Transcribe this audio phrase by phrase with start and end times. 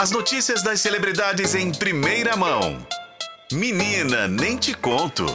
[0.00, 2.78] As notícias das celebridades em primeira mão.
[3.52, 5.26] Menina, nem te conto.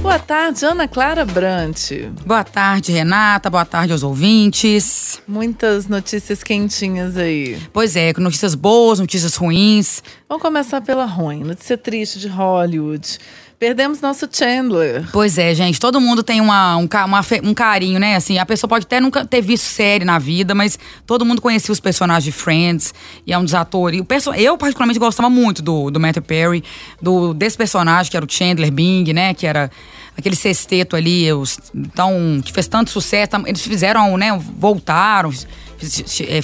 [0.00, 1.90] Boa tarde, Ana Clara Brant.
[2.24, 3.50] Boa tarde, Renata.
[3.50, 5.20] Boa tarde aos ouvintes.
[5.28, 7.60] Muitas notícias quentinhas aí.
[7.74, 10.02] Pois é, notícias boas, notícias ruins.
[10.26, 11.44] Vamos começar pela ruim.
[11.44, 13.18] Notícia triste de Hollywood.
[13.60, 15.06] Perdemos nosso Chandler.
[15.12, 15.78] Pois é, gente.
[15.78, 18.16] Todo mundo tem uma, um, uma, um carinho, né?
[18.16, 21.70] Assim, a pessoa pode até nunca ter visto série na vida, mas todo mundo conhecia
[21.70, 22.94] os personagens de Friends.
[23.26, 24.00] E é um dos atores.
[24.00, 26.64] O eu, particularmente, gostava muito do, do Matthew Perry,
[27.02, 29.34] do, desse personagem, que era o Chandler Bing, né?
[29.34, 29.70] Que era
[30.16, 33.32] aquele sexteto ali, os, então, que fez tanto sucesso.
[33.44, 34.30] Eles fizeram, né?
[34.56, 35.30] Voltaram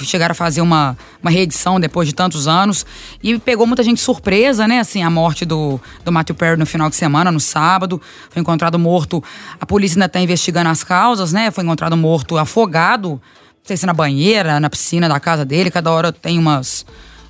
[0.03, 2.85] chegaram a fazer uma, uma reedição depois de tantos anos.
[3.21, 4.79] E pegou muita gente surpresa, né?
[4.79, 8.01] Assim, a morte do, do Matthew Perry no final de semana, no sábado.
[8.29, 9.23] Foi encontrado morto.
[9.59, 11.51] A polícia ainda está investigando as causas, né?
[11.51, 13.09] Foi encontrado morto afogado.
[13.09, 13.21] Não
[13.63, 15.69] sei se na banheira, na piscina da casa dele.
[15.69, 16.85] Cada hora tem umas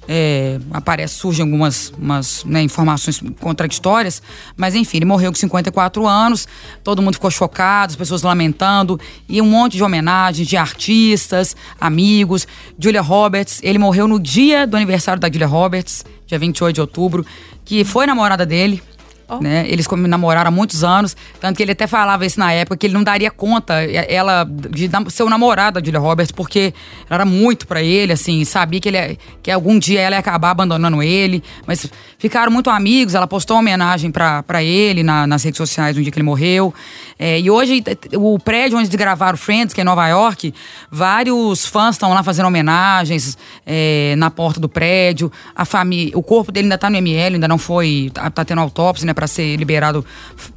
[0.07, 4.21] é, aparece, surgem algumas umas, né, informações contraditórias,
[4.55, 6.47] mas enfim, ele morreu com 54 anos,
[6.83, 12.47] todo mundo ficou chocado, as pessoas lamentando, e um monte de homenagens de artistas, amigos.
[12.79, 17.25] Julia Roberts, ele morreu no dia do aniversário da Julia Roberts, dia 28 de outubro,
[17.65, 18.81] que foi namorada dele,
[19.29, 19.39] Oh.
[19.39, 19.65] Né?
[19.67, 22.93] Eles namoraram há muitos anos, tanto que ele até falava isso na época, que ele
[22.93, 26.73] não daria conta ela de ser o namorado da Julia Roberts, porque
[27.09, 30.51] ela era muito para ele, assim, sabia que, ele, que algum dia ela ia acabar
[30.51, 31.85] abandonando ele, mas
[32.17, 36.11] ficaram muito amigos, ela postou uma homenagem para ele na, nas redes sociais no dia
[36.11, 36.73] que ele morreu.
[37.19, 37.83] É, e hoje,
[38.15, 40.53] o prédio onde gravaram Friends, que é em Nova York,
[40.89, 45.31] vários fãs estão lá fazendo homenagens é, na porta do prédio.
[45.55, 48.61] A família, o corpo dele ainda tá no ML, ainda não foi, tá, tá tendo
[48.61, 49.13] autópsia, né?
[49.17, 50.05] Para ser liberado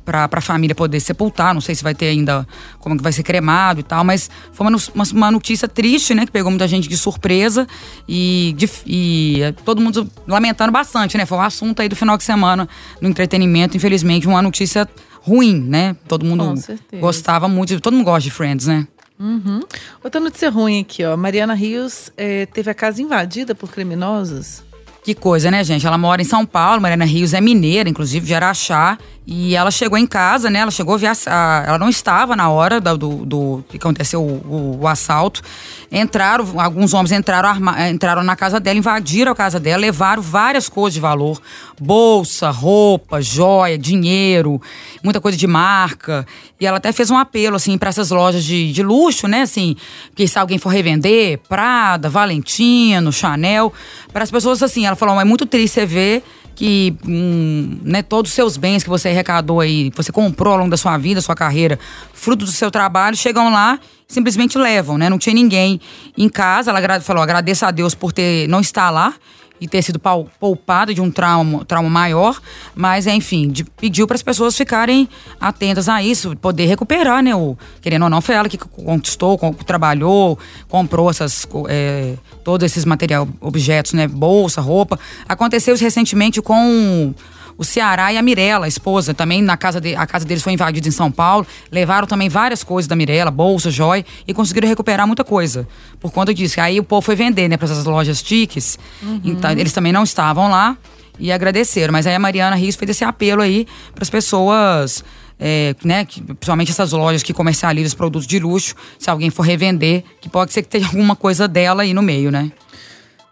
[0.04, 1.54] para a família poder sepultar.
[1.54, 2.46] Não sei se vai ter ainda
[2.78, 6.26] como que vai ser cremado e tal, mas foi uma, uma, uma notícia triste, né?
[6.26, 7.66] Que pegou muita gente de surpresa
[8.06, 11.24] e, de, e é, todo mundo lamentando bastante, né?
[11.24, 12.68] Foi um assunto aí do final de semana
[13.00, 14.86] no entretenimento, infelizmente, uma notícia
[15.22, 15.96] ruim, né?
[16.06, 16.54] Todo mundo
[17.00, 18.86] gostava muito, todo mundo gosta de Friends, né?
[19.18, 19.60] Uhum.
[20.04, 21.16] Outra notícia ruim aqui, ó.
[21.16, 24.62] Mariana Rios é, teve a casa invadida por criminosos.
[25.02, 25.86] Que coisa, né, gente?
[25.86, 28.98] Ela mora em São Paulo, Mariana Rios é mineira, inclusive de Araxá.
[29.32, 30.58] E ela chegou em casa, né?
[30.58, 31.12] Ela chegou via.
[31.64, 35.40] Ela não estava na hora do, do, do que aconteceu o, o, o, assalto.
[35.92, 40.68] Entraram, alguns homens entraram, arma, entraram na casa dela, invadiram a casa dela, levaram várias
[40.68, 41.40] coisas de valor:
[41.80, 44.60] bolsa, roupa, joia, dinheiro,
[45.00, 46.26] muita coisa de marca.
[46.58, 49.42] E ela até fez um apelo, assim, para essas lojas de, de luxo, né?
[49.42, 49.76] Assim,
[50.14, 53.72] que se alguém for revender, Prada, Valentino, Chanel,
[54.12, 56.22] para as pessoas, assim, ela falou: é muito triste você ver
[56.54, 60.70] que hum, né, todos os seus bens que você arrecadou aí, você comprou ao longo
[60.70, 61.78] da sua vida, sua carreira,
[62.12, 65.08] fruto do seu trabalho, chegam lá simplesmente levam, né?
[65.08, 65.80] Não tinha ninguém
[66.18, 66.70] em casa.
[66.70, 69.14] Ela falou: agradeço a Deus por ter não estar lá
[69.60, 70.00] e ter sido
[70.38, 72.40] poupada de um trauma, trauma maior,
[72.74, 75.08] mas enfim, de, pediu para as pessoas ficarem
[75.40, 77.34] atentas a isso, poder recuperar, né?
[77.34, 80.38] O, querendo ou não, foi ela que conquistou, trabalhou,
[80.68, 84.08] comprou essas, é, todos esses material, objetos, né?
[84.08, 84.98] Bolsa, roupa.
[85.28, 87.14] Aconteceu recentemente com
[87.56, 90.52] o Ceará e a Mirella, a esposa, também na casa de, a casa deles foi
[90.52, 91.46] invadida em São Paulo.
[91.70, 95.66] Levaram também várias coisas da Mirella, bolsa, joia, e conseguiram recuperar muita coisa.
[95.98, 96.60] Por conta disso.
[96.60, 98.78] Aí o povo foi vender, né, para essas lojas tiques.
[99.02, 99.20] Uhum.
[99.24, 100.76] Então, eles também não estavam lá
[101.18, 101.92] e agradeceram.
[101.92, 105.04] Mas aí a Mariana Rios fez esse apelo aí para as pessoas.
[105.42, 109.40] É, né, que, principalmente essas lojas que comercializam os produtos de luxo, se alguém for
[109.40, 112.52] revender, que pode ser que tenha alguma coisa dela aí no meio, né?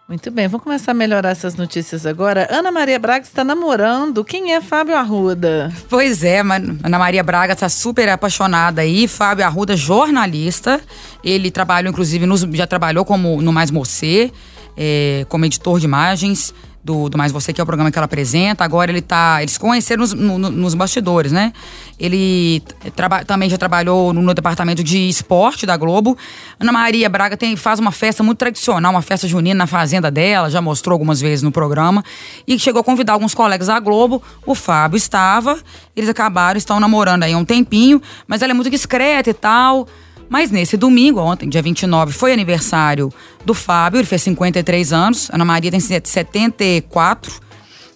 [0.09, 2.47] Muito bem, vamos começar a melhorar essas notícias agora.
[2.49, 4.25] Ana Maria Braga está namorando.
[4.25, 5.71] Quem é Fábio Arruda?
[5.87, 9.07] Pois é, Ana Maria Braga está super apaixonada aí.
[9.07, 10.81] Fábio Arruda, jornalista.
[11.23, 14.31] Ele trabalhou, inclusive, nos, já trabalhou como no Mais Você,
[14.75, 18.05] é, como editor de imagens do, do Mais Você, que é o programa que ela
[18.05, 18.63] apresenta.
[18.63, 19.41] Agora ele tá.
[19.41, 21.53] Eles conheceram nos, no, nos bastidores, né?
[21.99, 22.63] Ele
[22.95, 26.17] traba, também já trabalhou no, no, departamento de esporte da Globo.
[26.59, 30.49] Ana Maria Braga tem, faz uma festa muito tradicional, uma festa junina na fazenda dela,
[30.49, 32.03] já mostrou algumas vezes no programa.
[32.47, 34.21] E chegou a convidar alguns colegas da Globo.
[34.45, 35.59] O Fábio estava,
[35.95, 39.87] eles acabaram, estão namorando aí há um tempinho, mas ela é muito discreta e tal.
[40.29, 43.11] Mas nesse domingo, ontem, dia 29, foi aniversário
[43.43, 47.33] do Fábio, ele fez 53 anos, Ana Maria tem 74,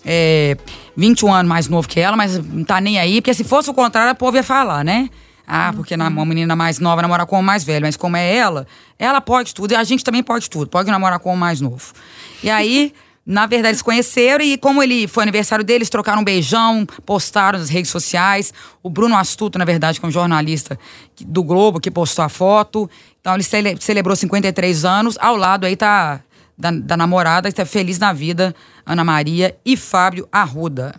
[0.03, 0.57] é,
[0.97, 3.73] 21 anos mais novo que ela, mas não tá nem aí, porque se fosse o
[3.73, 5.09] contrário, a povo ia falar, né?
[5.45, 8.65] Ah, porque uma menina mais nova namora com o mais velho, mas como é ela,
[8.97, 11.93] ela pode tudo e a gente também pode tudo, pode namorar com o mais novo.
[12.41, 12.93] E aí.
[13.25, 17.69] Na verdade, eles conheceram e, como ele foi aniversário deles, trocaram um beijão, postaram nas
[17.69, 18.53] redes sociais.
[18.81, 20.77] O Bruno Astuto, na verdade, que é um jornalista
[21.21, 22.89] do Globo, que postou a foto.
[23.21, 25.17] Então ele cele celebrou 53 anos.
[25.21, 26.21] Ao lado aí tá
[26.57, 28.53] da, da namorada, que tá feliz na vida,
[28.85, 30.93] Ana Maria e Fábio Arruda.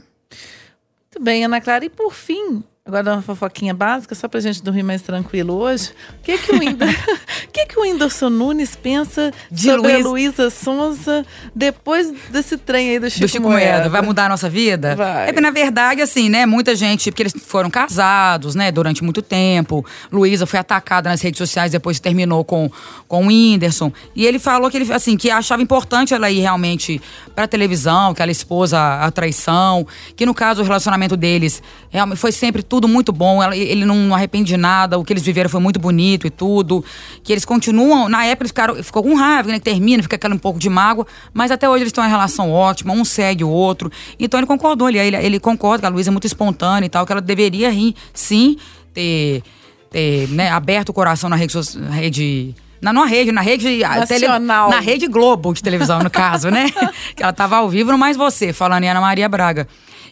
[1.12, 1.84] Muito bem, Ana Clara.
[1.84, 5.92] E por fim, Agora uma fofoquinha básica, só pra gente dormir mais tranquilo hoje.
[6.20, 6.84] O que que o, Indo...
[7.50, 10.04] que que o Whindersson Nunes pensa de sobre Luiz...
[10.04, 13.70] a Luísa Sonza depois desse trem aí do Chico, do Chico Moeda?
[13.70, 13.88] Moeda?
[13.88, 14.94] Vai mudar a nossa vida?
[14.96, 15.30] Vai.
[15.30, 19.22] É que, na verdade, assim, né, muita gente, porque eles foram casados, né, durante muito
[19.22, 19.82] tempo.
[20.12, 22.70] Luísa foi atacada nas redes sociais, depois terminou com,
[23.08, 23.90] com o Whindersson.
[24.14, 27.00] E ele falou que ele, assim, que achava importante ela ir realmente
[27.34, 32.18] pra televisão, que ela expôs a, a traição, que no caso o relacionamento deles realmente
[32.18, 33.42] foi sempre tudo muito bom.
[33.52, 36.84] Ele não arrepende de nada, o que eles viveram foi muito bonito e tudo.
[37.22, 38.08] Que eles continuam.
[38.08, 39.58] Na época eles ficaram, ficou com raiva, né?
[39.58, 42.50] Que termina, fica aquele um pouco de mágoa, mas até hoje eles estão em relação
[42.50, 43.90] ótima, um segue o outro.
[44.18, 47.06] Então ele concordou, ele, ele, ele concorda que a Luísa é muito espontânea e tal,
[47.06, 48.56] que ela deveria rir, sim,
[48.92, 49.42] ter,
[49.90, 51.56] ter né, aberto o coração na rede.
[51.76, 52.54] Na rede
[52.84, 54.68] na, na rede, na rede Nacional.
[54.68, 56.66] Tele, na rede Globo de televisão, no caso, né?
[57.16, 59.66] que ela tava ao vivo no Mais Você, falando em Ana Maria Braga.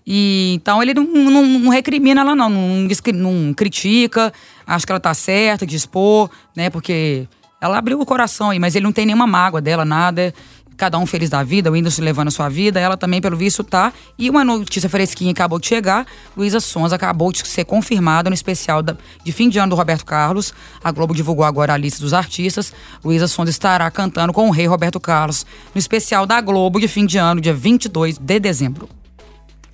[0.07, 4.33] E, então ele não, não, não recrimina ela, não, não, não critica,
[4.67, 6.71] acho que ela tá certa de expor, né?
[6.71, 7.29] Porque
[7.61, 10.35] ela abriu o coração aí, mas ele não tem nenhuma mágoa dela, nada.
[10.77, 13.63] Cada um feliz da vida, o Whindersson levando a sua vida, ela também, pelo visto,
[13.63, 13.93] tá.
[14.19, 16.05] E uma notícia fresquinha acabou de chegar:
[16.37, 20.53] Luísa Sons acabou de ser confirmada no especial de fim de ano do Roberto Carlos.
[20.83, 22.73] A Globo divulgou agora a lista dos artistas.
[23.05, 27.07] Luísa Sons estará cantando com o rei Roberto Carlos no especial da Globo de fim
[27.07, 28.89] de ano, dia 22 de dezembro.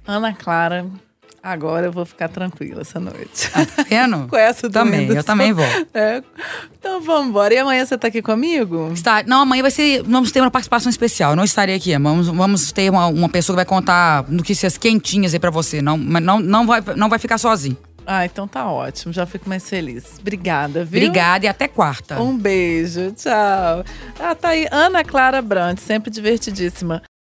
[0.08, 0.86] Ana Clara,
[1.42, 3.50] agora eu vou ficar tranquila essa noite.
[3.52, 4.26] Ah, tá vendo?
[4.30, 5.66] Com essa também, eu também vou.
[5.92, 6.22] É.
[6.78, 7.52] Então vamos embora.
[7.52, 8.90] E amanhã você tá aqui comigo?
[8.94, 10.02] Está, não, amanhã vai ser.
[10.04, 11.32] Vamos ter uma participação especial.
[11.32, 11.92] Eu não estarei aqui.
[11.98, 15.82] Vamos, vamos ter uma, uma pessoa que vai contar notícias quentinhas aí pra você.
[15.82, 17.76] Não, não, não, vai, não vai ficar sozinho.
[18.06, 19.12] Ah, então tá ótimo.
[19.12, 20.16] Já fico mais feliz.
[20.18, 21.02] Obrigada, viu?
[21.02, 22.18] Obrigada e até quarta.
[22.18, 23.12] Um beijo.
[23.12, 23.84] Tchau.
[24.18, 24.66] Ah, tá aí.
[24.70, 27.02] Ana Clara Brandt, sempre divertidíssima.